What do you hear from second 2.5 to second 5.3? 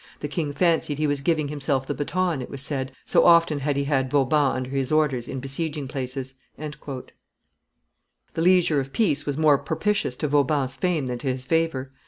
said, "so often had he had Vauban under his orders